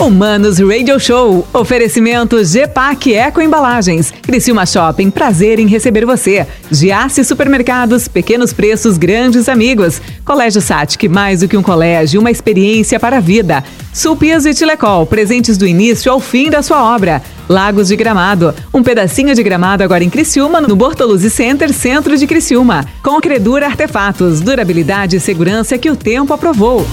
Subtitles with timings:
[0.00, 1.46] Humanos Radio Show.
[1.52, 4.12] Oferecimento GPAC Eco Embalagens.
[4.22, 6.46] Criciúma Shopping, prazer em receber você.
[6.70, 10.00] Giasse Supermercados, pequenos preços, grandes amigos.
[10.24, 13.64] Colégio Satic, mais do que um colégio, uma experiência para a vida.
[13.92, 17.20] Sulpias e Tilecol, presentes do início ao fim da sua obra.
[17.48, 22.26] Lagos de Gramado, um pedacinho de gramado agora em Criciúma, no Bortoluzzi Center, centro de
[22.26, 22.86] Criciúma.
[23.02, 26.86] Com Credura Artefatos, durabilidade e segurança que o tempo aprovou.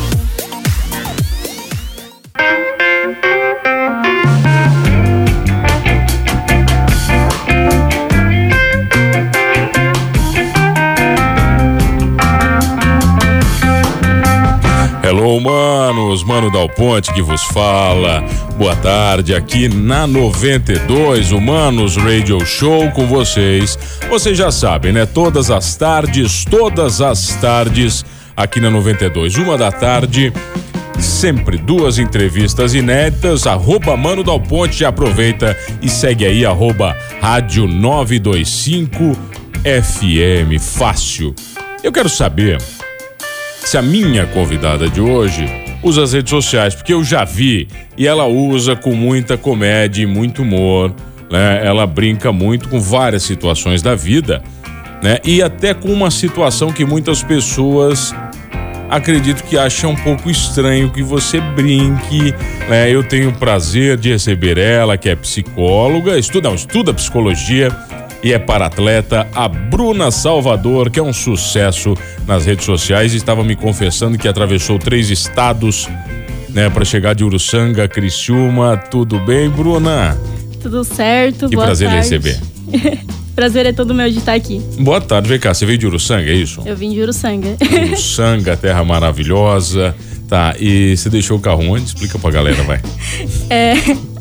[15.25, 18.23] Hello, manos, Mano Dal Ponte que vos fala.
[18.59, 23.75] Boa tarde, aqui na 92, o Manos Radio Show com vocês.
[24.07, 25.07] Vocês já sabem, né?
[25.07, 28.05] Todas as tardes, todas as tardes,
[28.37, 30.31] aqui na 92, uma da tarde.
[30.99, 33.47] Sempre duas entrevistas inéditas.
[33.47, 39.17] Arroba Mano Dal Ponte, aproveita e segue aí, arroba Rádio 925
[39.63, 40.61] FM.
[40.61, 41.33] Fácil.
[41.83, 42.59] Eu quero saber
[43.65, 45.45] se a minha convidada de hoje
[45.81, 50.05] usa as redes sociais, porque eu já vi e ela usa com muita comédia e
[50.05, 50.93] muito humor,
[51.31, 51.65] né?
[51.65, 54.41] Ela brinca muito com várias situações da vida,
[55.01, 55.17] né?
[55.25, 58.13] E até com uma situação que muitas pessoas
[58.87, 62.35] acredito que acham um pouco estranho que você brinque,
[62.69, 62.89] né?
[62.91, 67.75] Eu tenho o prazer de receber ela, que é psicóloga, estuda, não, estuda psicologia
[68.25, 71.93] e é para atleta a Bruna Salvador, que é um sucesso
[72.25, 75.87] nas redes sociais estava me confessando que atravessou três estados,
[76.49, 78.77] né, para chegar de Uruçanga Criciúma.
[78.77, 80.17] Tudo bem, Bruna?
[80.59, 82.01] Tudo certo, Que boa prazer tarde.
[82.01, 82.39] receber.
[83.35, 84.59] prazer é todo meu de estar aqui.
[84.79, 86.63] Boa tarde, vem cá, você veio de Uruçanga, é isso?
[86.65, 87.55] Eu vim de Uruçanga.
[87.61, 89.95] Uruçanga, terra maravilhosa.
[90.27, 91.85] Tá, e você deixou o carro onde?
[91.85, 92.81] Explica pra galera, vai.
[93.51, 93.75] É,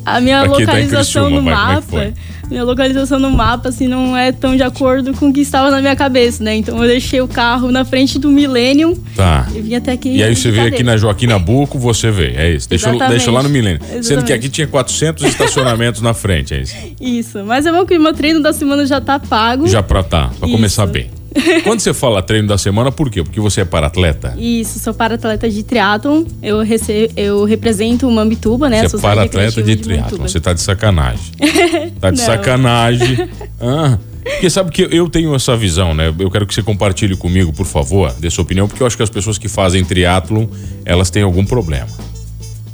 [0.05, 2.13] a minha quem tá localização Criciúma, no vai, é mapa,
[2.51, 5.81] minha localização no mapa assim não é tão de acordo com o que estava na
[5.81, 6.55] minha cabeça, né?
[6.57, 9.47] Então eu deixei o carro na frente do Millennium Tá.
[9.55, 10.17] e vim até aqui.
[10.17, 12.69] E aí você veio aqui na Joaquim Nabuco, você veio, é isso.
[12.69, 13.11] Deixa, Exatamente.
[13.17, 13.81] deixa lá no Milênio.
[13.81, 14.33] Sendo que Exatamente.
[14.33, 16.75] aqui tinha 400 estacionamentos na frente, é isso.
[17.01, 19.67] Isso, mas é bom que o meu treino da semana já tá pago.
[19.69, 20.57] Já pra tá, pra Isso.
[20.57, 21.11] começar bem.
[21.65, 23.23] Quando você fala treino da semana, por quê?
[23.23, 24.35] Porque você é para-atleta?
[24.39, 26.25] Isso, sou para-atleta de triatlon.
[26.43, 27.11] Eu, rece...
[27.17, 28.87] eu represento o Mambituba, né?
[28.89, 29.85] Você é para-atleta de Mambituba.
[29.95, 30.23] triatlon.
[30.23, 31.25] Você tá de sacanagem.
[32.01, 32.27] Tá de Não.
[32.27, 33.29] sacanagem.
[33.61, 36.13] Ah, porque sabe que eu tenho essa visão, né?
[36.19, 39.09] Eu quero que você compartilhe comigo, por favor, dessa opinião, porque eu acho que as
[39.09, 40.47] pessoas que fazem triatlon,
[40.85, 41.87] elas têm algum problema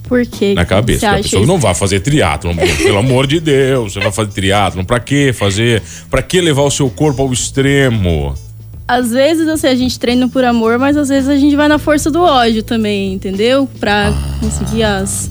[0.09, 0.55] Por quê?
[0.55, 1.11] na cabeça.
[1.11, 1.47] A pessoa isso?
[1.53, 3.93] não vai fazer triatlon, pelo amor de Deus.
[3.93, 5.83] Você vai fazer triatlon, pra quê fazer?
[6.11, 8.35] Pra que levar o seu corpo ao extremo?
[8.91, 11.79] Às vezes, assim, a gente treina por amor, mas às vezes a gente vai na
[11.79, 13.69] força do ódio também, entendeu?
[13.79, 15.31] Pra conseguir as.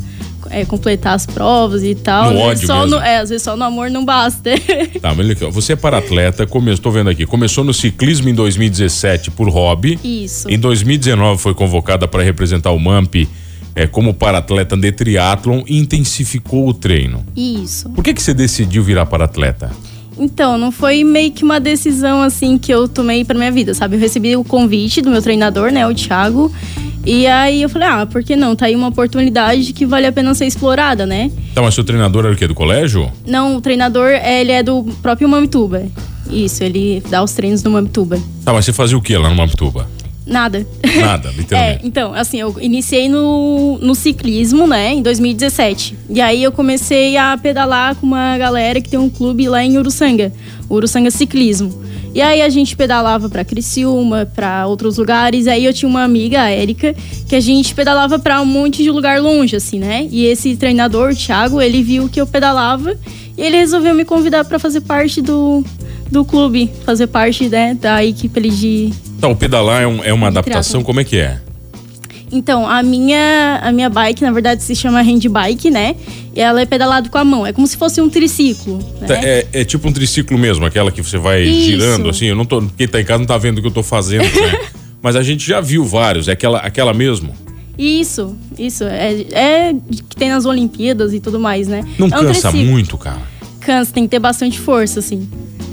[0.50, 2.32] é, completar as provas e tal.
[2.32, 2.96] No vezes ódio só mesmo.
[2.98, 4.50] no- é, às vezes só no amor não basta.
[5.02, 5.50] Tá, mas aqui, ó.
[5.52, 6.48] Você é para-atleta,
[6.80, 10.00] tô vendo aqui, começou no ciclismo em 2017 por hobby.
[10.04, 10.50] Isso.
[10.50, 13.28] Em 2019 foi convocada para representar o MAMP
[13.76, 17.24] é, como para-atleta de triatlon e intensificou o treino.
[17.36, 17.90] Isso.
[17.92, 19.70] Por que, que você decidiu virar para-atleta?
[20.20, 23.96] Então, não foi meio que uma decisão assim que eu tomei pra minha vida, sabe?
[23.96, 26.52] Eu recebi o convite do meu treinador, né, o Thiago.
[27.06, 28.56] E aí eu falei, ah, por que não?
[28.56, 31.32] Tá aí uma oportunidade que vale a pena ser explorada, né?
[31.56, 32.46] Tá, mas seu treinador era o quê?
[32.46, 33.10] Do colégio?
[33.26, 35.84] Não, o treinador, é, ele é do próprio Mamituba.
[36.30, 38.20] Isso, ele dá os treinos no Mamituba.
[38.44, 39.88] Tá, mas você fazia o quê lá no Mamptuba?
[40.30, 40.66] Nada.
[41.02, 41.88] Nada, É, literalmente.
[41.88, 45.98] então, assim, eu iniciei no, no ciclismo, né, em 2017.
[46.10, 49.78] E aí eu comecei a pedalar com uma galera que tem um clube lá em
[49.78, 50.32] Uruçanga,
[50.70, 51.90] Uruçanga Ciclismo.
[52.14, 55.46] E aí a gente pedalava pra Criciúma, pra outros lugares.
[55.48, 56.96] Aí eu tinha uma amiga, a Érica,
[57.28, 60.08] que a gente pedalava pra um monte de lugar longe, assim, né?
[60.12, 62.98] E esse treinador, o Thiago, ele viu que eu pedalava
[63.38, 65.64] e ele resolveu me convidar pra fazer parte do,
[66.12, 70.28] do clube, fazer parte, né, da equipe de Tá, o pedalar é, um- é uma
[70.28, 71.40] adaptação, como é que é?
[72.32, 75.96] Então, a minha, a minha bike, na verdade, se chama hand bike, né?
[76.36, 77.46] E ela é pedalado com a mão.
[77.46, 79.08] É como se fosse um triciclo, né?
[79.08, 81.62] Tá, É, é tipo um triciclo mesmo, aquela que você vai Isso.
[81.72, 82.26] girando assim.
[82.28, 82.62] Eu não tô.
[82.78, 84.60] Quem tá em casa não tá vendo o que eu tô fazendo, né?
[85.02, 87.34] Mas a gente já viu vários, é aquela, aquela mesmo.
[87.78, 88.84] Isso, isso.
[88.84, 89.74] É, é
[90.10, 91.84] que tem nas Olimpíadas e tudo mais, né?
[91.98, 92.72] Não é um cansa triciclo.
[92.72, 93.22] muito, cara.
[93.62, 95.28] Cansa, tem que ter bastante força, assim.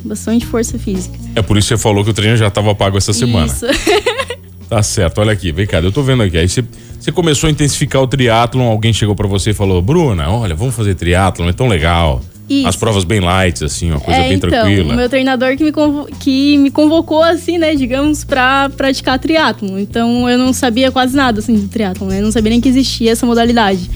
[0.07, 1.17] Bastante força física.
[1.35, 3.47] É por isso que você falou que o treino já tava pago essa semana.
[3.47, 3.67] Isso.
[4.69, 6.37] Tá certo, olha aqui, vem cá, eu tô vendo aqui.
[6.37, 6.65] Aí você,
[6.99, 10.75] você começou a intensificar o triatlon, alguém chegou pra você e falou: Bruna, olha, vamos
[10.75, 12.21] fazer triatlon, é tão legal.
[12.51, 12.67] Isso.
[12.67, 14.93] As provas bem light, assim, uma coisa é, bem então, tranquila.
[14.93, 15.73] o meu treinador que me,
[16.19, 19.79] que me convocou, assim, né, digamos, pra praticar triatlon.
[19.79, 22.19] Então, eu não sabia quase nada, assim, do triatlon, né?
[22.19, 23.89] Eu não sabia nem que existia essa modalidade.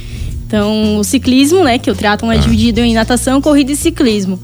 [0.47, 2.39] Então, o ciclismo, né, que o triatlon é Ah.
[2.39, 4.39] dividido em natação, corrida e ciclismo.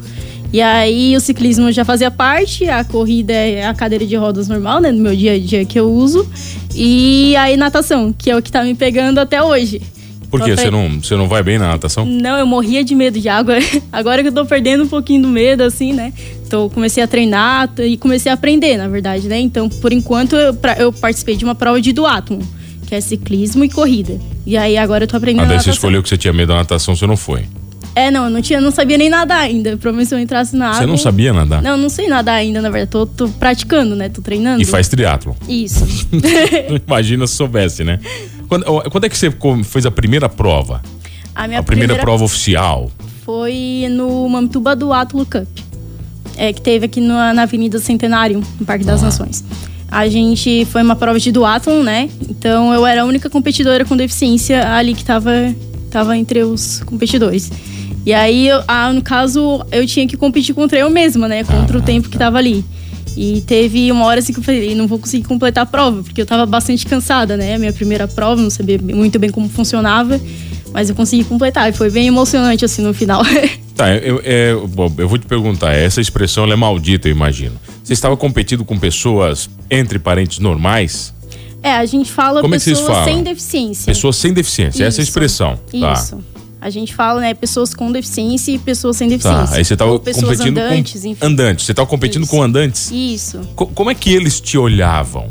[0.53, 4.81] E aí, o ciclismo já fazia parte, a corrida é a cadeira de rodas normal,
[4.81, 6.27] né, no meu dia a dia que eu uso.
[6.75, 9.83] E aí, natação, que é o que tá me pegando até hoje.
[10.31, 10.51] Por quê?
[10.55, 12.05] Tô Você não, você não vai bem na natação?
[12.05, 13.55] Não, eu morria de medo de água.
[13.93, 16.13] Agora que eu tô perdendo um pouquinho do medo, assim, né?
[16.47, 19.39] Então, comecei a treinar e comecei a aprender, na verdade, né?
[19.39, 22.41] Então, por enquanto, eu, eu participei de uma prova de duatlon,
[22.87, 24.19] que é ciclismo e corrida.
[24.45, 25.73] E aí, agora eu tô aprendendo Ah, daí você natação.
[25.75, 27.45] escolheu que você tinha medo da natação, você não foi.
[27.97, 29.71] É, não, eu não, tinha, não sabia nem nadar ainda.
[29.71, 30.81] Provavelmente se eu entrasse na água...
[30.81, 31.63] Você não sabia nadar?
[31.63, 32.91] Não, não sei nadar ainda, na verdade.
[32.91, 34.11] Tô, tô praticando, né?
[34.11, 34.61] Tô treinando.
[34.61, 35.35] E faz triatlo.
[35.49, 35.85] Isso.
[36.87, 37.99] Imagina se soubesse, né?
[38.49, 39.33] Quando, quando é que você
[39.65, 40.83] fez a primeira prova?
[41.35, 42.91] A minha a primeira, prova oficial?
[43.27, 45.49] foi no Mamtuba do Atlo Cup,
[46.37, 49.43] é, que teve aqui na, na Avenida Centenário, no Parque das Nações.
[49.91, 52.09] A gente foi uma prova de duatlon, né?
[52.29, 55.33] Então eu era a única competidora com deficiência ali que tava,
[55.91, 57.51] tava entre os competidores.
[58.07, 61.43] E aí, eu- ah, no caso, eu tinha que competir contra eu mesma, né?
[61.43, 62.65] Contra o tempo que tava ali.
[63.17, 66.21] E teve uma hora assim que eu falei, não vou conseguir completar a prova, porque
[66.21, 67.55] eu tava bastante cansada, né?
[67.55, 70.21] A minha primeira prova, não sabia muito bem como funcionava,
[70.73, 71.69] mas eu consegui completar.
[71.69, 73.23] E foi bem emocionante, assim, no final.
[73.77, 77.57] Tá, eu, é, bom, eu vou te perguntar, essa expressão é maldita, eu imagino.
[77.85, 81.13] Você estava competindo com pessoas entre parentes normais?
[81.63, 83.13] é, a gente fala Como é que vocês pessoas falam?
[83.15, 83.85] sem deficiência.
[83.85, 85.11] Pessoas sem deficiência, essa é a Isso.
[85.11, 85.59] expressão.
[85.79, 85.93] Tá.
[85.93, 86.19] Isso.
[86.61, 89.57] A gente fala, né, pessoas com deficiência e pessoas sem Tá, deficiência.
[89.57, 91.27] aí você Ou pessoas competindo andantes, com enfim.
[91.27, 91.65] andantes.
[91.67, 92.31] Você estava competindo Isso.
[92.31, 92.91] com andantes?
[92.91, 93.41] Isso.
[93.55, 95.29] Co- como é que eles te olhavam?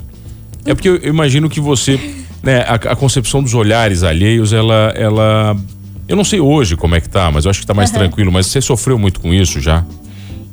[0.66, 2.00] É porque eu imagino que você,
[2.44, 5.57] né, a, a concepção dos olhares alheios, ela, ela,
[6.07, 8.00] eu não sei hoje como é que tá, mas eu acho que tá mais Aham.
[8.00, 8.31] tranquilo.
[8.31, 9.83] Mas você sofreu muito com isso já?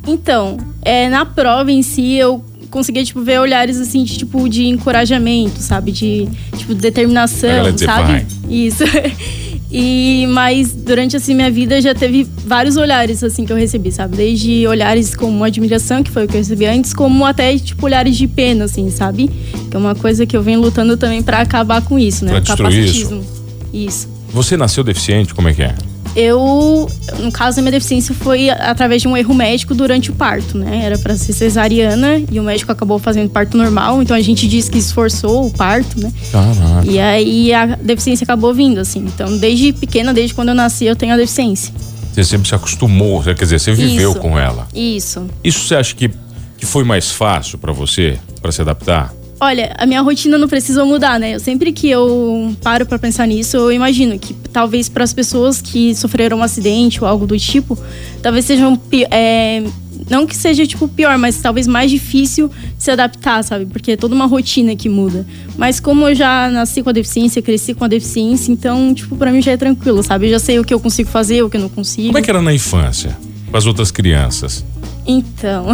[0.06, 4.66] Então, é, na prova em si, eu conseguia, tipo, ver olhares, assim, de, tipo, de
[4.66, 5.92] encorajamento, sabe?
[5.92, 6.26] De,
[6.56, 8.12] tipo, determinação, sabe?
[8.12, 8.82] "Vai." Isso.
[9.72, 14.16] E, mas durante, assim, minha vida já teve vários olhares, assim, que eu recebi, sabe?
[14.16, 18.14] Desde olhares como admiração, que foi o que eu recebi antes, como até, tipo, olhares
[18.16, 19.30] de pena, assim, sabe?
[19.70, 22.32] Que é uma coisa que eu venho lutando também pra acabar com isso, né?
[22.32, 23.08] Pra o destruir isso.
[23.08, 23.24] capacitismo.
[23.72, 24.08] Isso.
[24.30, 25.32] Você nasceu deficiente?
[25.32, 25.74] Como é que é?
[26.14, 26.88] Eu,
[27.18, 30.82] no caso, a minha deficiência foi através de um erro médico durante o parto, né?
[30.84, 34.68] Era pra ser cesariana e o médico acabou fazendo parto normal, então a gente diz
[34.68, 36.12] que esforçou o parto, né?
[36.30, 36.86] Caraca.
[36.86, 39.00] E aí a deficiência acabou vindo, assim.
[39.00, 41.72] Então, desde pequena, desde quando eu nasci, eu tenho a deficiência.
[42.12, 44.20] Você sempre se acostumou, quer dizer, você viveu Isso.
[44.20, 44.68] com ela.
[44.74, 45.26] Isso.
[45.42, 46.10] Isso você acha que,
[46.58, 49.14] que foi mais fácil pra você, pra se adaptar?
[49.42, 51.34] Olha, a minha rotina não precisou mudar, né?
[51.34, 55.60] Eu sempre que eu paro pra pensar nisso, eu imagino que talvez para as pessoas
[55.60, 57.76] que sofreram um acidente ou algo do tipo,
[58.22, 58.80] talvez sejam
[59.10, 59.64] é,
[60.08, 62.48] não que seja tipo pior, mas talvez mais difícil
[62.78, 63.66] se adaptar, sabe?
[63.66, 65.26] Porque é toda uma rotina que muda.
[65.58, 69.32] Mas como eu já nasci com a deficiência, cresci com a deficiência, então tipo para
[69.32, 70.26] mim já é tranquilo, sabe?
[70.26, 72.06] Eu já sei o que eu consigo fazer, o que eu não consigo.
[72.06, 73.18] Como é que era na infância?
[73.50, 74.64] Com as outras crianças?
[75.04, 75.66] Então,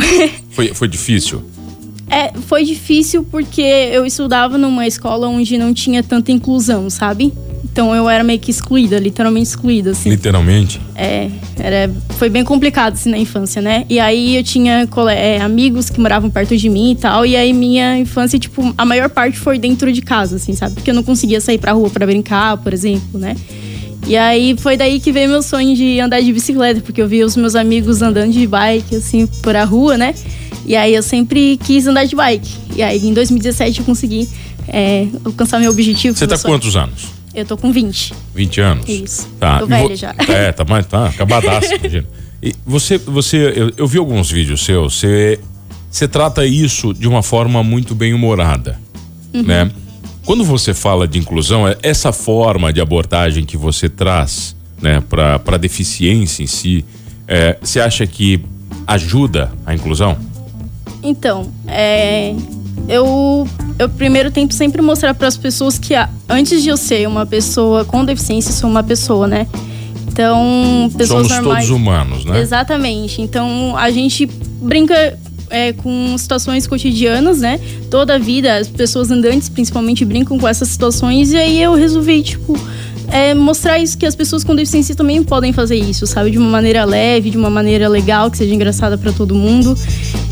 [0.53, 1.45] Foi, foi difícil?
[2.11, 7.33] É, foi difícil porque eu estudava numa escola onde não tinha tanta inclusão, sabe?
[7.65, 10.11] Então eu era meio que excluída, literalmente excluída, assim.
[10.11, 10.81] Literalmente?
[10.97, 13.85] É, era, foi bem complicado assim na infância, né?
[13.89, 17.53] E aí eu tinha é, amigos que moravam perto de mim e tal, e aí
[17.53, 20.75] minha infância, tipo, a maior parte foi dentro de casa, assim, sabe?
[20.75, 23.37] Porque eu não conseguia sair pra rua pra brincar, por exemplo, né?
[24.07, 27.27] E aí foi daí que veio meu sonho de andar de bicicleta, porque eu via
[27.27, 30.15] os meus amigos andando de bike, assim, por a rua, né?
[30.69, 32.51] E aí eu sempre quis andar de bike.
[32.77, 34.29] E aí em 2017 eu consegui
[34.69, 36.17] é, alcançar meu objetivo.
[36.17, 36.53] Você tá sonho.
[36.55, 37.07] quantos anos?
[37.35, 38.13] Eu tô com 20.
[38.35, 38.89] 20 anos?
[38.89, 39.27] Isso.
[39.41, 39.61] Tá.
[39.61, 40.15] Tô velha já.
[40.29, 42.05] É, tá, mas tá acabadaço, imagina.
[42.43, 45.41] E você, você eu, eu vi alguns vídeos seus, você,
[45.91, 48.79] você trata isso de uma forma muito bem humorada,
[49.33, 49.43] Uhum.
[49.43, 49.71] né?
[50.25, 55.39] Quando você fala de inclusão, é essa forma de abordagem que você traz, né, para
[55.39, 56.85] para deficiência em si,
[57.27, 58.41] é, você acha que
[58.87, 60.17] ajuda a inclusão?
[61.03, 62.35] Então, é,
[62.89, 63.47] eu,
[63.79, 65.95] eu primeiro tento sempre mostrar para as pessoas que
[66.29, 69.47] antes de eu ser uma pessoa com deficiência, eu sou uma pessoa, né?
[70.09, 71.67] Então, pessoas Somos normais.
[71.67, 72.41] todos humanos, né?
[72.41, 73.23] Exatamente.
[73.23, 75.17] Então, a gente brinca
[75.51, 77.61] é, com situações cotidianas, né?
[77.91, 81.33] Toda a vida, as pessoas andantes principalmente brincam com essas situações.
[81.33, 82.59] E aí eu resolvi, tipo,
[83.09, 86.31] é, mostrar isso, que as pessoas com deficiência também podem fazer isso, sabe?
[86.31, 89.77] De uma maneira leve, de uma maneira legal, que seja engraçada para todo mundo.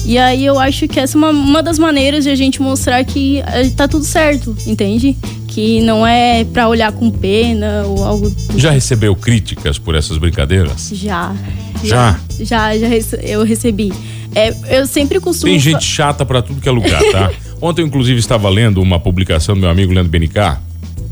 [0.07, 3.05] E aí eu acho que essa é uma, uma das maneiras de a gente mostrar
[3.05, 5.17] que eh, tá tudo certo, entende?
[5.49, 10.17] Que não é pra olhar com pena ou algo do Já recebeu críticas por essas
[10.17, 10.91] brincadeiras?
[10.93, 11.35] já.
[11.83, 12.21] Já?
[12.39, 12.89] Já, já
[13.21, 13.93] eu recebi.
[14.33, 15.51] É, eu sempre costumo.
[15.51, 17.33] Tem gente chata pra tudo que é lugar, tá?
[17.61, 20.61] Ontem eu, inclusive, estava lendo uma publicação do meu amigo Leandro Benicá.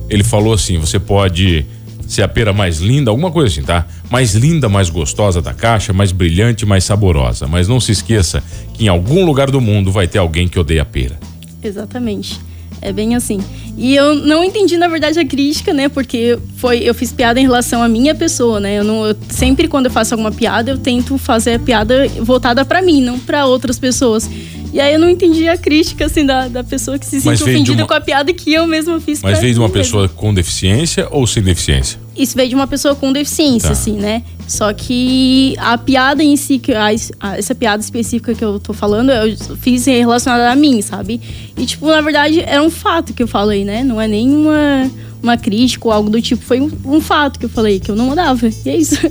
[0.09, 1.67] Ele falou assim: você pode
[2.07, 3.87] ser a pera mais linda, alguma coisa assim, tá?
[4.11, 7.47] Mais linda, mais gostosa da caixa, mais brilhante, mais saborosa.
[7.47, 8.43] Mas não se esqueça
[8.73, 11.19] que em algum lugar do mundo vai ter alguém que odeia pera.
[11.63, 12.41] Exatamente.
[12.81, 13.41] É bem assim.
[13.79, 15.89] E eu não entendi, na verdade, a crítica, né?
[15.89, 18.79] Porque foi, eu fiz piada em relação à minha pessoa, né?
[18.79, 22.65] Eu não, eu, sempre quando eu faço alguma piada, eu tento fazer a piada voltada
[22.65, 24.29] para mim, não para outras pessoas.
[24.75, 27.83] E aí eu não entendi a crítica, assim, da, da pessoa que se sentiu ofendida
[27.83, 27.87] uma...
[27.87, 29.23] com a piada que eu mesma fiz.
[29.23, 30.17] Mas veio de uma pessoa mesmo.
[30.17, 32.01] com deficiência ou sem deficiência?
[32.17, 33.73] Isso veio de uma pessoa com deficiência, tá.
[33.73, 34.25] assim, né?
[34.49, 39.13] Só que a piada em si, a, a, essa piada específica que eu tô falando,
[39.13, 41.21] eu fiz relacionada a mim, sabe?
[41.57, 43.85] E, tipo, na verdade, era um fato que eu falei, né?
[43.85, 44.91] Não é nenhuma
[45.23, 46.43] uma crítica ou algo do tipo.
[46.43, 48.49] Foi um, um fato que eu falei, que eu não mudava.
[48.49, 48.97] E é isso.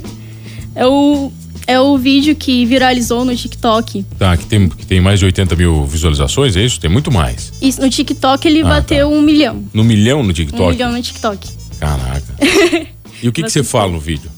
[0.76, 1.32] É o,
[1.66, 4.06] é o vídeo que viralizou no TikTok.
[4.18, 6.80] Tá, que tem, que tem mais de 80 mil visualizações, é isso?
[6.80, 7.54] Tem muito mais.
[7.62, 9.16] Isso, no TikTok ele ah, bateu tá.
[9.16, 9.64] um milhão.
[9.74, 10.64] No milhão no TikTok?
[10.64, 11.48] Um milhão no TikTok.
[11.80, 12.36] Caraca.
[13.22, 14.30] e o que, que você fala no vídeo?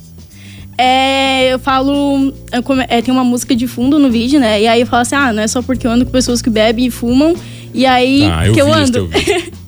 [0.78, 2.34] É, eu falo.
[2.52, 4.62] Eu come, é, tem uma música de fundo no vídeo, né?
[4.62, 6.50] E aí eu falo assim: ah, não é só porque eu ando com pessoas que
[6.50, 7.34] bebem e fumam,
[7.74, 9.10] e aí ah, eu que eu ando.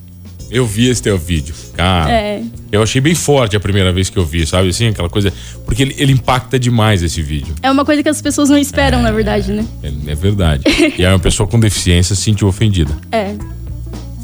[0.50, 1.54] Eu vi esse teu vídeo.
[1.78, 2.42] Cara, é.
[2.72, 4.70] eu achei bem forte a primeira vez que eu vi, sabe?
[4.70, 5.32] Assim, aquela coisa.
[5.64, 7.54] Porque ele, ele impacta demais esse vídeo.
[7.62, 9.64] É uma coisa que as pessoas não esperam, é, na verdade, né?
[9.84, 10.64] É, é verdade.
[10.98, 12.92] e aí uma pessoa com deficiência se sentiu ofendida.
[13.12, 13.36] É.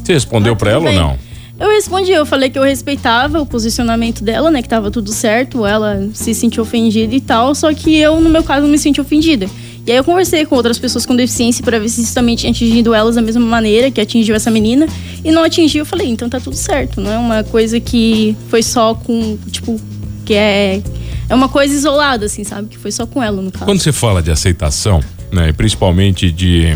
[0.02, 0.98] Você respondeu para ela bem.
[0.98, 1.18] ou não?
[1.60, 4.60] Eu respondi, eu falei que eu respeitava o posicionamento dela, né?
[4.60, 8.42] Que tava tudo certo, ela se sentiu ofendida e tal, só que eu, no meu
[8.42, 9.48] caso, não me senti ofendida.
[9.86, 12.50] E aí eu conversei com outras pessoas com deficiência para ver se isso também tinha
[12.50, 14.86] atingido elas da mesma maneira que atingiu essa menina.
[15.22, 17.00] E não atingiu, eu falei, então tá tudo certo.
[17.02, 19.78] Não é uma coisa que foi só com, tipo,
[20.24, 20.82] que é.
[21.28, 22.68] É uma coisa isolada, assim, sabe?
[22.68, 23.64] Que foi só com ela, no caso.
[23.64, 25.00] Quando você fala de aceitação,
[25.30, 25.52] né?
[25.52, 26.74] Principalmente de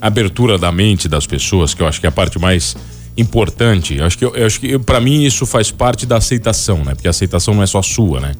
[0.00, 2.76] abertura da mente das pessoas, que eu acho que é a parte mais
[3.16, 3.96] importante.
[3.96, 6.94] Eu acho que, eu acho que para mim isso faz parte da aceitação, né?
[6.94, 8.32] Porque a aceitação não é só sua, né?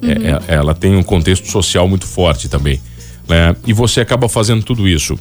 [0.00, 0.12] É, uhum.
[0.26, 2.80] É, ela tem um contexto social muito forte também
[3.28, 3.54] né?
[3.66, 5.18] E você acaba fazendo tudo isso.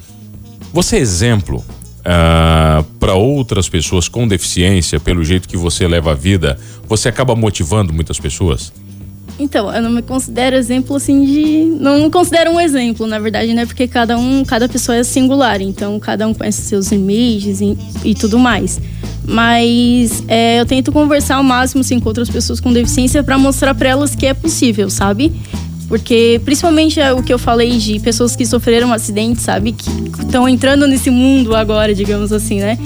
[0.74, 1.64] Você é exemplo uh,
[2.06, 7.36] ah, para outras pessoas com deficiência, pelo jeito que você leva a vida, você acaba
[7.36, 8.72] motivando muitas pessoas?
[9.40, 11.78] Então, eu não me considero exemplo assim de.
[11.80, 13.68] Não me considero um exemplo, na verdade, né?
[13.68, 18.16] Porque cada um, cada pessoa é singular, então cada um conhece seus limites e, e
[18.16, 18.82] tudo mais.
[19.24, 23.76] Mas é, eu tento conversar ao máximo assim, com outras pessoas com deficiência para mostrar
[23.76, 25.32] para elas que é possível, sabe?
[25.88, 29.72] Porque, principalmente é o que eu falei de pessoas que sofreram acidentes, sabe?
[29.72, 29.90] Que
[30.20, 32.78] estão entrando nesse mundo agora, digamos assim, né?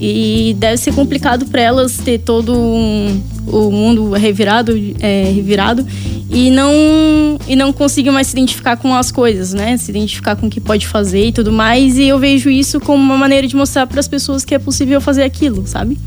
[0.00, 5.86] E deve ser complicado para elas ter todo um, o mundo revirado, é, revirado
[6.30, 9.76] e não, e não conseguir mais se identificar com as coisas, né?
[9.76, 11.98] Se identificar com o que pode fazer e tudo mais.
[11.98, 15.00] E eu vejo isso como uma maneira de mostrar para as pessoas que é possível
[15.00, 15.98] fazer aquilo, sabe?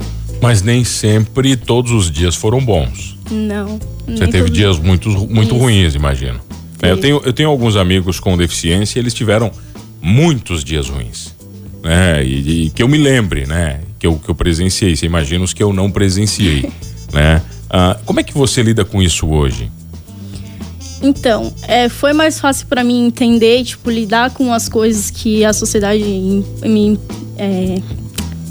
[0.42, 3.18] Mas nem sempre todos os dias foram bons.
[3.30, 3.80] Não.
[4.08, 6.40] Você teve dias muito, muito ruins, imagino.
[6.82, 9.52] É, eu, tenho, eu tenho alguns amigos com deficiência e eles tiveram
[10.02, 11.36] muitos dias ruins.
[11.84, 12.24] Né?
[12.26, 13.82] E, e, que eu me lembre, né?
[14.00, 14.96] Que eu, que eu presenciei.
[14.96, 16.70] Você imagina os que eu não presenciei.
[17.14, 17.42] né?
[17.70, 19.70] Ah, como é que você lida com isso hoje?
[21.02, 25.54] Então, é, foi mais fácil para mim entender, tipo, lidar com as coisas que a
[25.54, 26.04] sociedade
[26.62, 27.00] me,
[27.38, 27.82] é,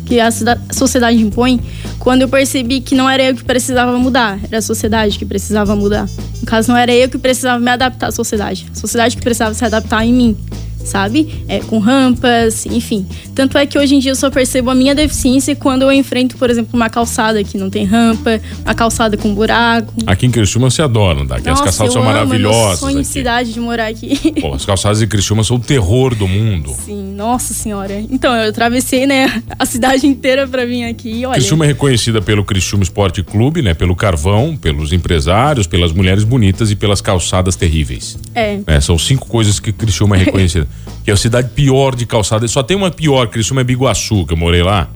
[0.08, 0.30] que a
[0.72, 1.60] sociedade impõe,
[1.98, 5.76] quando eu percebi que não era eu que precisava mudar, era a sociedade que precisava
[5.76, 6.08] mudar.
[6.40, 9.52] No caso, não era eu que precisava me adaptar à sociedade, a sociedade que precisava
[9.52, 10.36] se adaptar em mim
[10.84, 11.44] sabe?
[11.48, 13.06] É, com rampas, enfim.
[13.34, 16.36] Tanto é que hoje em dia eu só percebo a minha deficiência quando eu enfrento,
[16.36, 19.92] por exemplo, uma calçada que não tem rampa, uma calçada com buraco.
[20.06, 22.74] Aqui em Criciúma você adora andar, aqui as calçadas são amo, maravilhosas.
[22.74, 24.32] É sonho de cidade de morar aqui.
[24.40, 26.74] Pô, as calçadas de Criciúma são o terror do mundo.
[26.84, 28.02] Sim, nossa senhora.
[28.10, 31.34] Então, eu atravessei, né, a cidade inteira para vir aqui, olha.
[31.34, 36.70] Criciúma é reconhecida pelo Criciúma Esporte Clube, né, pelo carvão, pelos empresários, pelas mulheres bonitas
[36.70, 38.18] e pelas calçadas terríveis.
[38.34, 38.60] É.
[38.66, 40.68] é são cinco coisas que Criciúma é reconhecida.
[41.04, 42.46] que é a cidade pior de calçada.
[42.48, 44.88] Só tem uma pior, Criciúma é Biguaçu, que eu morei lá.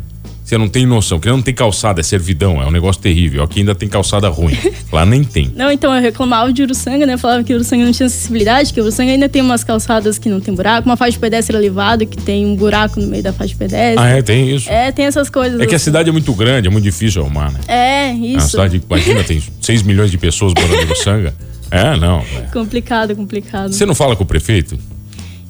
[0.44, 3.42] Você não tem noção, que não tem calçada, é servidão, é um negócio terrível.
[3.44, 4.54] Aqui ainda tem calçada ruim.
[4.92, 5.50] Lá nem tem.
[5.54, 7.14] Não, então eu reclamava de Uruçanga, né?
[7.14, 10.40] Eu falava que Uruçanga não tinha acessibilidade, que Uruçanga ainda tem umas calçadas que não
[10.40, 13.50] tem buraco, uma faixa de pedestre elevada que tem um buraco no meio da faixa
[13.50, 14.04] de pedestre.
[14.04, 14.68] Ah, é, tem isso.
[14.68, 15.60] É, tem essas coisas.
[15.60, 15.84] É que a assim.
[15.84, 17.60] cidade é muito grande, é muito difícil arrumar, né?
[17.66, 18.38] É, isso.
[18.38, 21.34] A cidade, imagina, tem 6 milhões de pessoas morando em Uruçanga.
[21.70, 22.18] É, não.
[22.18, 22.50] É.
[22.52, 23.72] Complicado, complicado.
[23.72, 24.78] Você não fala com o prefeito?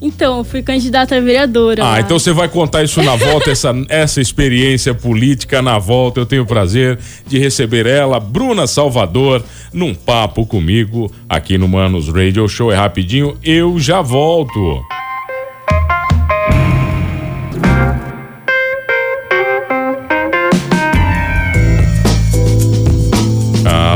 [0.02, 1.84] Então, fui candidata a vereadora.
[1.84, 2.00] Ah, lá.
[2.00, 6.18] então você vai contar isso na volta, essa, essa experiência política na volta.
[6.18, 12.08] Eu tenho o prazer de receber ela, Bruna Salvador, num papo comigo aqui no Manos
[12.08, 12.72] Radio Show.
[12.72, 14.82] É rapidinho, eu já volto.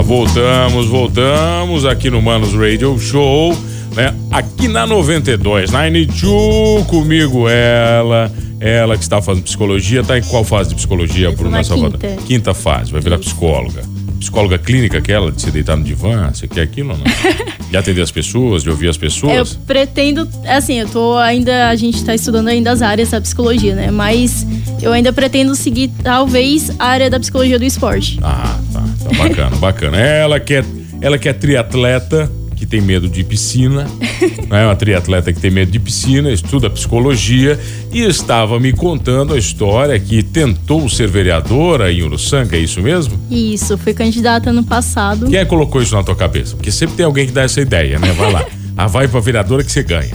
[0.06, 3.52] voltamos, voltamos aqui no Manos Radio Show,
[3.96, 4.14] né?
[4.30, 10.68] Aqui na 92, 92, comigo ela, ela que está fazendo psicologia, tá em qual fase
[10.68, 11.98] de psicologia, Bruna Salvador?
[11.98, 12.22] Quinta.
[12.22, 13.82] quinta fase, vai virar psicóloga.
[14.20, 17.04] Psicóloga clínica aquela, de se deitar no divã, você quer aquilo ou não?
[17.70, 19.58] de atender as pessoas, de ouvir as Eu pessoas?
[19.66, 23.90] pretendo, assim, eu tô ainda, a gente tá estudando ainda as áreas da psicologia, né?
[23.90, 24.46] Mas
[24.80, 28.18] eu ainda pretendo seguir, talvez, a área da psicologia do esporte.
[28.22, 29.98] Ah, tá, tá bacana, bacana.
[29.98, 30.64] Ela que é,
[31.00, 32.30] ela que é triatleta,
[32.66, 33.84] que tem medo de piscina,
[34.50, 34.66] né?
[34.66, 37.58] Uma triatleta que tem medo de piscina, estuda psicologia
[37.92, 43.18] e estava me contando a história que tentou ser vereadora em Uruçanga, é isso mesmo?
[43.30, 45.26] Isso, fui candidata ano passado.
[45.26, 46.56] Quem é que colocou isso na tua cabeça?
[46.56, 48.12] Porque sempre tem alguém que dá essa ideia, né?
[48.12, 48.44] Vai lá.
[48.78, 50.12] Ah, vai pra vereadora que você ganha.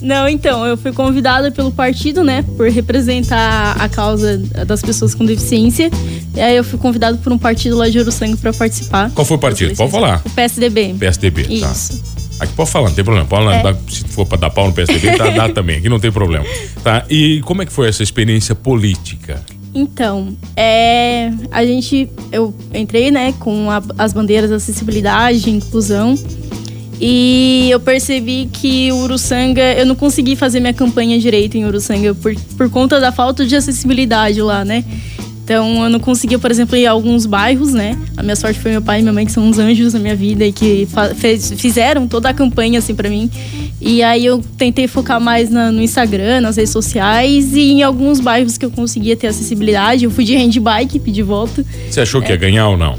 [0.00, 5.24] Não, então, eu fui convidada pelo partido, né, por representar a causa das pessoas com
[5.24, 5.90] deficiência.
[6.34, 9.10] E aí eu fui convidada por um partido lá de Uruçanga para participar.
[9.12, 9.74] Qual foi o partido?
[9.74, 10.22] Pode falar.
[10.24, 10.94] O PSDB.
[10.98, 11.70] PSDB, tá.
[11.72, 12.02] Isso.
[12.38, 13.26] Aqui pode falar, não tem problema.
[13.26, 13.74] Pode, É.
[13.88, 15.78] se for pra dar pau no PSDB, tá, dá também.
[15.78, 16.44] Aqui não tem problema.
[16.84, 17.04] Tá?
[17.08, 19.40] E como é que foi essa experiência política?
[19.74, 26.14] Então, é, a gente, eu entrei, né, com a- as bandeiras de acessibilidade, inclusão,
[27.00, 32.14] e eu percebi que o Uruçanga, eu não consegui fazer minha campanha direito em Uruçanga
[32.14, 34.84] por, por conta da falta de acessibilidade lá, né?
[35.44, 37.96] Então, eu não conseguia, por exemplo, ir a alguns bairros, né?
[38.16, 40.16] A minha sorte foi meu pai e minha mãe, que são uns anjos na minha
[40.16, 43.30] vida e que fez- fizeram toda a campanha, assim, pra mim.
[43.80, 48.18] E aí eu tentei focar mais na- no Instagram, nas redes sociais e em alguns
[48.18, 50.04] bairros que eu conseguia ter acessibilidade.
[50.04, 51.64] Eu fui de handbike, pedi volta.
[51.88, 52.98] Você achou que ia ganhar ou não?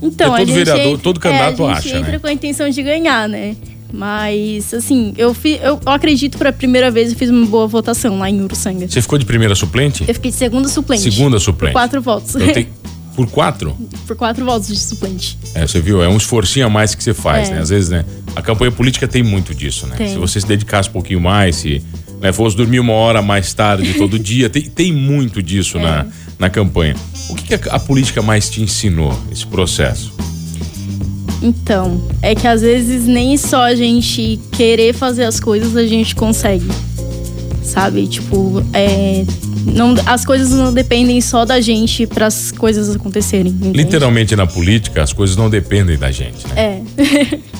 [0.00, 2.18] Então, Porque todo a vereador, entra- todo candidato é, a gente acha, entra né?
[2.18, 3.56] com a intenção de ganhar, né?
[3.92, 8.18] Mas, assim, eu, fi, eu, acredito que pela primeira vez eu fiz uma boa votação
[8.18, 8.86] lá em Uruçanga.
[8.88, 10.04] Você ficou de primeira suplente?
[10.06, 11.10] Eu fiquei de segunda suplente.
[11.10, 11.72] Segunda suplente.
[11.72, 12.34] Por quatro votos.
[12.34, 12.68] Eu tenho-
[13.16, 13.76] Por quatro?
[14.06, 15.36] Por quatro votos de suplente.
[15.52, 16.00] É, você viu?
[16.00, 17.54] É um esforcinho a mais que você faz, É.
[17.54, 17.60] né?
[17.62, 18.04] Às vezes, né?
[18.36, 19.96] A campanha política tem muito disso, né?
[19.96, 20.10] Tem.
[20.10, 21.82] Se você se dedicasse um pouquinho mais, se
[22.20, 26.06] né, fosse dormir uma hora mais tarde todo dia, tem, tem muito disso na,
[26.38, 26.94] na campanha.
[27.28, 30.12] O que, que a, a política mais te ensinou, esse processo?
[31.42, 36.14] Então, é que às vezes nem só a gente querer fazer as coisas a gente
[36.14, 36.66] consegue.
[37.62, 38.06] Sabe?
[38.06, 39.24] Tipo, é,
[39.66, 43.52] não, as coisas não dependem só da gente para as coisas acontecerem.
[43.52, 43.76] entende?
[43.76, 46.54] Literalmente na política, as coisas não dependem da gente, né?
[46.56, 47.38] É,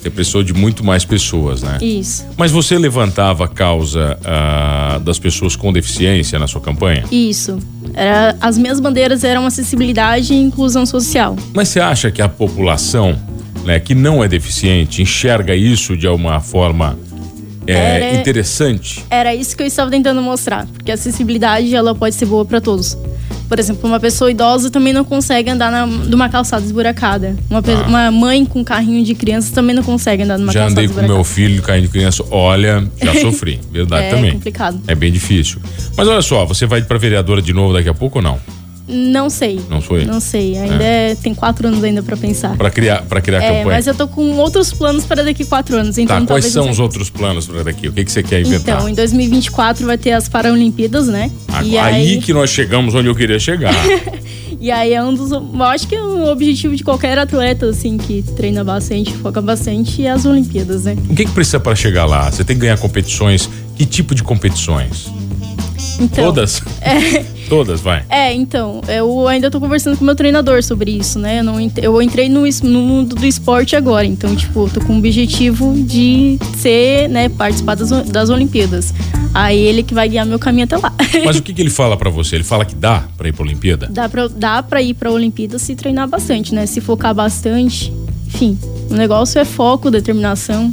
[0.00, 1.76] Você precisou de muito mais pessoas, né?
[1.82, 2.24] isso.
[2.36, 7.04] Mas você levantava a causa ah, das pessoas com deficiência na sua campanha?
[7.12, 7.58] Isso.
[7.92, 11.36] Era, as minhas bandeiras eram acessibilidade e inclusão social.
[11.54, 13.18] Mas você acha que a população
[13.64, 16.98] né, que não é deficiente enxerga isso de uma forma
[17.66, 19.04] é, Era- interessante?
[19.10, 22.60] Era isso que eu estava tentando mostrar, porque a acessibilidade ela pode ser boa para
[22.60, 22.96] todos.
[23.50, 27.36] Por exemplo, uma pessoa idosa também não consegue andar na, numa calçada esburacada.
[27.50, 27.86] Uma, Ah.
[27.88, 30.90] uma mãe com carrinho de criança também não consegue andar numa Já calçada andei com
[30.92, 31.14] esburacada.
[31.14, 34.32] meu filho caindo de criança, olha, já sofri, verdade É também.
[34.34, 34.80] complicado.
[34.86, 35.58] É bem difícil.
[35.96, 38.38] Mas olha só, você vai para vereadora de novo daqui a pouco ou não?
[38.90, 39.60] Não sei.
[39.68, 40.04] Não foi?
[40.04, 40.58] Não sei.
[40.58, 42.56] Ainda é- tem quatro anos ainda para pensar.
[42.56, 43.66] Para criar, para criar É, campanha.
[43.66, 45.96] mas eu tô com outros planos para daqui quatro anos.
[45.96, 47.88] Então Tá, quais são os outros planos para daqui?
[47.88, 48.76] O que, que você quer inventar?
[48.76, 51.30] Então, em 2024 vai ter as Paralimpíadas, né?
[51.48, 52.20] Agora, e aí...
[52.20, 53.74] que nós chegamos onde eu queria chegar.
[54.60, 55.30] E aí é um dos.
[55.30, 60.04] Eu acho que é um objetivo de qualquer atleta, assim, que treina bastante, foca bastante,
[60.04, 60.98] é as Olimpíadas, né?
[61.08, 62.30] o que, que precisa para chegar lá?
[62.30, 63.48] Você tem que ganhar competições.
[63.74, 65.10] Que tipo de competições?
[66.00, 66.62] Então, Todas?
[67.48, 68.04] Todas, vai.
[68.08, 71.40] É, então, eu ainda tô conversando com o meu treinador sobre isso, né?
[71.40, 74.98] Eu, não, eu entrei no, no mundo do esporte agora, então, tipo, tô com o
[74.98, 78.94] objetivo de ser, né, participar das, das Olimpíadas.
[79.34, 80.92] Aí ele que vai guiar meu caminho até lá.
[81.24, 82.36] Mas o que, que ele fala pra você?
[82.36, 83.88] Ele fala que dá pra ir pra Olimpíada?
[83.90, 86.66] dá, pra, dá pra ir pra Olimpíada se treinar bastante, né?
[86.66, 87.92] Se focar bastante.
[88.26, 88.58] Enfim,
[88.88, 90.72] o negócio é foco, determinação.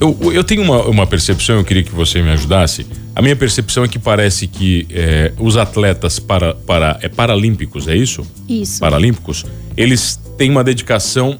[0.00, 2.86] Eu, eu tenho uma, uma percepção, eu queria que você me ajudasse.
[3.14, 7.94] A minha percepção é que parece que é, os atletas para, para, é, paralímpicos, é
[7.94, 8.26] isso?
[8.48, 8.80] Isso.
[8.80, 9.44] Paralímpicos,
[9.76, 11.38] eles têm uma dedicação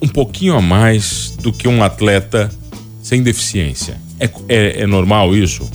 [0.00, 2.50] um pouquinho a mais do que um atleta
[3.02, 4.00] sem deficiência.
[4.20, 5.68] É, é, é normal isso?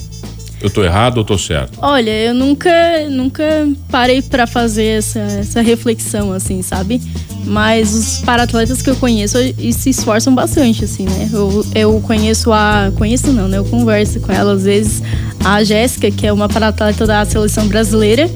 [0.62, 1.77] Eu tô errado ou tô certo?
[1.81, 2.69] Olha, eu nunca,
[3.10, 3.43] nunca
[3.89, 7.01] parei pra fazer essa, essa reflexão, assim, sabe?
[7.45, 11.30] Mas os paratletas que eu conheço e se esforçam bastante, assim, né?
[11.32, 12.91] Eu, eu conheço a.
[12.95, 13.58] Conheço não, né?
[13.58, 15.01] Eu converso com ela às vezes.
[15.43, 18.30] A Jéssica, que é uma paratleta da seleção brasileira.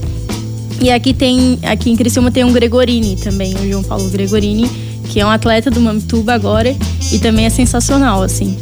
[0.81, 1.59] E aqui tem.
[1.63, 4.69] Aqui em Criciúma tem um Gregorini também, o João Paulo Gregorini,
[5.09, 6.75] que é um atleta do Mamituba agora.
[7.11, 8.57] E também é sensacional, assim.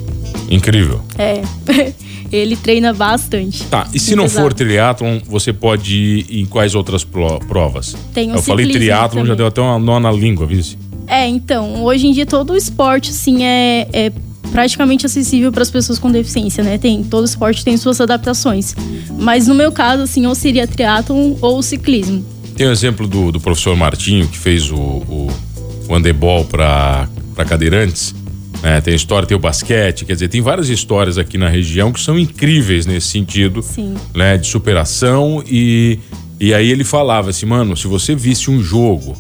[0.50, 1.02] Incrível.
[1.18, 1.42] É.
[2.36, 3.64] Ele treina bastante.
[3.66, 4.44] Tá, e se não Pesado.
[4.44, 7.96] for triatlon, você pode ir em quais outras pro- provas?
[8.14, 9.38] Tem o Eu falei triatlon, já também.
[9.38, 10.60] deu até uma nó na língua, viu?
[11.08, 14.12] É, então, hoje em dia todo o esporte, assim, é, é
[14.52, 16.78] praticamente acessível para as pessoas com deficiência, né?
[16.78, 18.76] Tem, todo esporte tem suas adaptações.
[19.20, 22.26] Mas no meu caso, assim, ou seria triatlon ou ciclismo.
[22.56, 25.28] Tem o exemplo do, do professor Martinho, que fez o, o,
[25.90, 27.08] o handebol para
[27.48, 28.14] cadeirantes.
[28.64, 28.80] Né?
[28.80, 32.00] tem a história, tem o basquete, quer dizer, tem várias histórias aqui na região que
[32.00, 33.96] são incríveis nesse sentido, Sim.
[34.16, 34.38] né?
[34.38, 36.00] De superação e,
[36.40, 39.16] e aí ele falava assim, mano, se você visse um jogo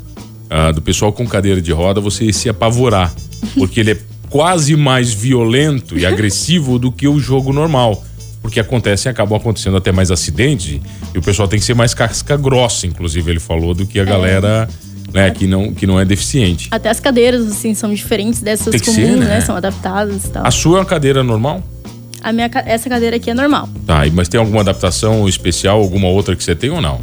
[0.49, 3.13] ah, do pessoal com cadeira de roda, você ia se apavorar,
[3.55, 3.97] porque ele é
[4.29, 8.03] quase mais violento e agressivo do que o jogo normal.
[8.41, 10.81] Porque acontecem, acabam acontecendo até mais acidentes
[11.13, 14.03] e o pessoal tem que ser mais casca grossa, inclusive ele falou, do que a
[14.03, 14.67] galera
[15.11, 16.67] né, que, não, que não é deficiente.
[16.71, 19.25] Até as cadeiras, assim, são diferentes dessas comuns, ser, né?
[19.25, 19.41] né?
[19.41, 20.45] São adaptadas e tal.
[20.45, 21.63] A sua é uma cadeira normal?
[22.21, 23.67] A minha, essa cadeira aqui é normal.
[23.85, 27.01] Tá, mas tem alguma adaptação especial, alguma outra que você tem ou não?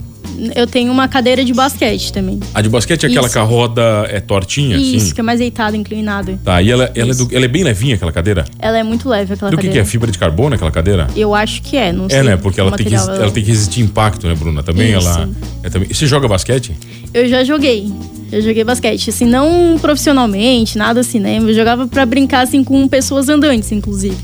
[0.54, 2.40] Eu tenho uma cadeira de basquete também.
[2.54, 3.32] A de basquete é aquela Isso.
[3.34, 5.14] que a roda é tortinha, Isso, assim?
[5.14, 6.38] que é mais deitada, inclinada.
[6.44, 8.44] Tá, e ela, ela, é do- ela é bem levinha, aquela cadeira?
[8.58, 9.86] Ela é muito leve, aquela Do que, que cadeira.
[9.86, 9.90] é?
[9.90, 11.06] Fibra de carbono, aquela cadeira?
[11.16, 12.18] Eu acho que é, não sei.
[12.18, 12.36] É, né?
[12.36, 13.16] Porque ela tem, que, material.
[13.22, 14.62] ela tem que resistir impacto, né, Bruna?
[14.62, 15.06] Também Isso.
[15.08, 15.28] ela.
[15.62, 15.88] É também...
[15.92, 16.72] Você joga basquete?
[17.12, 17.90] Eu já joguei.
[18.32, 21.38] Eu joguei basquete, assim, não profissionalmente, nada assim, né?
[21.38, 24.16] Eu jogava pra brincar, assim, com pessoas andantes, inclusive.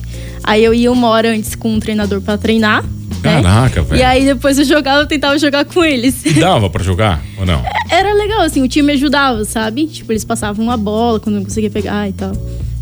[0.45, 2.85] Aí eu ia uma hora antes com um treinador pra treinar.
[3.23, 3.43] Né?
[3.43, 4.01] Caraca, velho.
[4.01, 6.25] E aí depois eu jogava, eu tentava jogar com eles.
[6.25, 7.63] E dava pra jogar ou não?
[7.91, 9.87] Era legal, assim, o time ajudava, sabe?
[9.87, 12.33] Tipo, eles passavam uma bola quando eu não conseguia pegar e tal.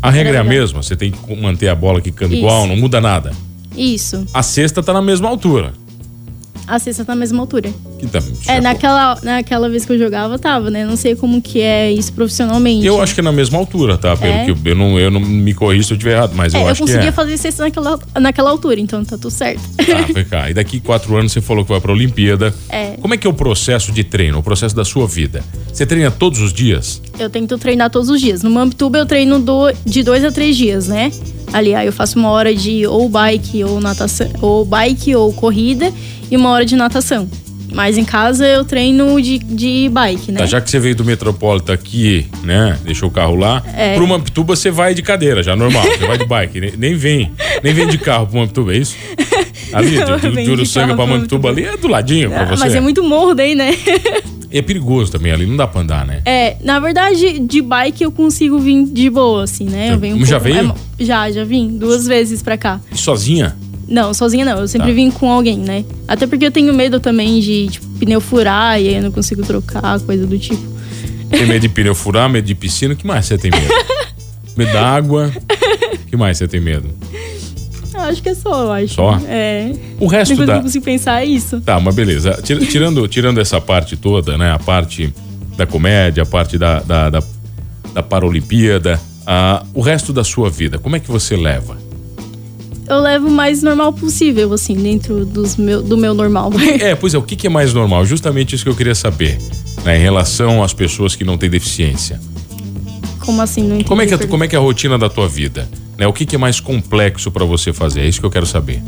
[0.01, 0.59] A regra é a legal.
[0.59, 2.41] mesma, você tem que manter a bola quicando Isso.
[2.43, 3.31] igual, não muda nada.
[3.75, 4.25] Isso.
[4.33, 5.73] A cesta tá na mesma altura.
[6.67, 7.69] A cesta tá na mesma altura.
[7.97, 10.85] Que tá- É, naquela, naquela vez que eu jogava, tava, né?
[10.85, 12.85] Não sei como que é isso profissionalmente.
[12.85, 14.15] Eu acho que é na mesma altura, tá?
[14.17, 14.45] Pelo É?
[14.45, 16.61] que eu, eu não, eu não me corrijo se eu estiver errado, mas É, eu
[16.61, 17.11] eu acho que conseguia é.
[17.13, 19.61] fazer cesta naquela, naquela altura, então tá tudo certo.
[19.77, 20.49] Tá, vem cá.
[20.49, 22.53] E daqui quatro anos você falou que vai pra Olimpíada.
[22.69, 22.97] É.
[23.01, 25.41] Como é que é o processo de treino, o processo da sua vida?
[25.71, 27.01] Você treina todos os dias?
[27.17, 28.43] Eu tento treinar todos os dias.
[28.43, 31.11] No Mamptuba eu treino do, de dois a três dias, né?
[31.53, 35.93] Ali, aí eu faço uma hora de ou bike ou natação, ou bike ou corrida
[36.29, 37.29] e uma hora de natação.
[37.75, 40.39] Mas em casa eu treino de, de bike, né?
[40.39, 42.79] Tá, já que você veio do Metropolitan aqui, né?
[42.85, 43.61] Deixou o carro lá.
[43.75, 43.95] É.
[43.95, 45.83] Pro Mampituba você vai de cadeira, já normal.
[45.83, 46.59] Você vai de bike.
[46.61, 47.31] Nem, nem vem.
[47.61, 48.95] Nem vem de carro pro Mampituba, é isso?
[49.73, 52.63] Ali, Não, de, de, Uruçanga pra pro Mampituba ali é do ladinho pra Ah, você.
[52.63, 53.75] Mas é muito morro daí, né?
[54.51, 56.21] E é perigoso também ali, não dá pra andar, né?
[56.23, 59.91] É, na verdade, de bike eu consigo vir de boa, assim, né?
[59.91, 60.73] Eu venho um Já pouco- veio?
[60.97, 62.79] é, já, já vim duas vezes pra cá.
[62.89, 63.53] E sozinha?
[63.87, 64.59] Não, sozinha não.
[64.59, 64.93] Eu sempre Tá.
[64.93, 65.85] vim com alguém, né?
[66.07, 69.43] Até porque eu tenho medo também de, tipo, pneu furar e aí eu não consigo
[69.43, 70.61] trocar, coisa do tipo.
[71.29, 73.73] Tem medo de pneu furar, medo de piscina, o que mais você tem medo?
[74.57, 75.31] medo da água.
[75.93, 76.89] O que mais você tem medo?
[77.93, 78.93] Eu acho que é só, eu acho.
[78.95, 79.19] Só?
[79.27, 79.71] É.
[79.99, 80.55] O resto eu da.
[80.55, 81.61] não consigo pensar é isso.
[81.61, 82.39] Tá, mas beleza.
[82.43, 84.51] Tira- Tirando, tirando essa parte toda, né?
[84.51, 85.13] A parte
[85.55, 87.23] da comédia, a parte da, da, da,
[87.93, 91.77] da Paralimpíada, ah, o resto da sua vida, como é que você leva?
[92.87, 96.51] Eu levo o mais normal possível, assim, dentro dos meu, do meu normal.
[96.79, 98.05] É, pois é, o que, que é mais normal?
[98.05, 99.37] Justamente isso que eu queria saber,
[99.83, 99.97] né?
[99.97, 102.19] Em relação às pessoas que não têm deficiência.
[103.19, 103.61] Como assim?
[103.61, 105.27] Não entendi Como é que, a é, como é que é a rotina da tua
[105.27, 105.67] vida?
[105.97, 106.05] Né?
[106.05, 108.01] O que, que é mais complexo pra você fazer?
[108.01, 108.81] É isso que eu quero saber.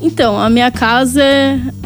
[0.00, 1.22] Então, a minha casa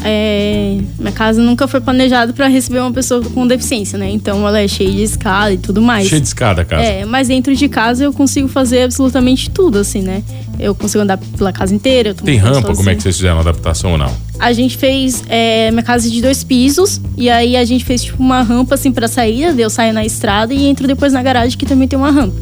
[0.05, 0.79] é...
[0.99, 4.11] Minha casa nunca foi planejada pra receber uma pessoa com deficiência, né?
[4.11, 6.09] Então ela é cheia de escada e tudo mais.
[6.09, 6.83] Cheio de escada, casa.
[6.83, 10.23] É, mas dentro de casa eu consigo fazer absolutamente tudo, assim, né?
[10.59, 12.15] Eu consigo andar pela casa inteira.
[12.15, 12.75] Tem rampa?
[12.75, 14.15] Como é que vocês fizeram a adaptação ou não?
[14.39, 18.23] A gente fez é, minha casa de dois pisos e aí a gente fez tipo
[18.23, 21.65] uma rampa assim pra saída, eu saio na estrada e entro depois na garagem que
[21.65, 22.37] também tem uma rampa.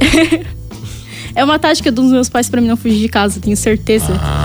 [1.34, 4.18] é uma tática dos meus pais pra mim não fugir de casa, tenho certeza.
[4.20, 4.41] Ah,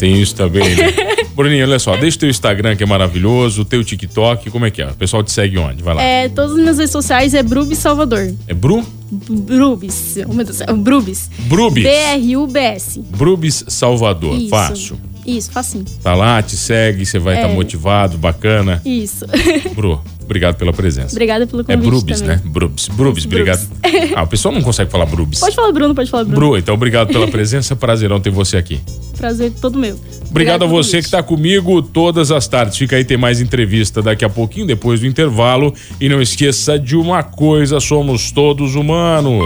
[0.00, 0.92] tem isso também, né?
[1.36, 4.70] Bruninho, olha só, deixa o teu Instagram que é maravilhoso, o teu TikTok, como é
[4.70, 4.88] que é?
[4.90, 5.82] O pessoal te segue onde?
[5.82, 6.02] Vai lá.
[6.02, 8.34] É, todas as minhas redes sociais é Brubis Salvador.
[8.48, 8.84] É Bru?
[9.12, 10.16] Brubis.
[10.28, 11.30] Oh, meu Deus, é Brubis.
[11.40, 11.84] Brubis.
[11.84, 13.00] B-R-U-B-S.
[13.16, 14.36] Brubis Salvador.
[14.36, 14.48] Isso.
[14.50, 15.00] Fácil.
[15.26, 15.84] Isso, facinho.
[16.02, 17.54] Tá lá, te segue, você vai estar É.
[17.54, 18.80] motivado, bacana.
[18.84, 19.24] Isso.
[19.74, 21.10] Bru, obrigado pela presença.
[21.12, 22.36] Obrigada pelo É convite Brubis, também.
[22.36, 22.42] né?
[22.44, 22.88] Brubis.
[22.88, 23.26] Brubis, Brubis.
[23.26, 23.68] obrigado.
[24.14, 25.38] Ah, o pessoal não consegue falar Brubis.
[25.40, 26.38] Pode falar Bruno, pode falar Bruno.
[26.40, 28.80] Bru, então obrigado pela presença, prazerão ter você aqui.
[29.16, 29.98] Prazer todo meu.
[30.28, 32.76] Obrigado a pelo você que está comigo todas as tardes.
[32.78, 35.72] Fica aí, tem mais entrevista daqui a pouquinho, depois do intervalo.
[36.00, 39.44] E não esqueça de uma coisa: somos todos humanos.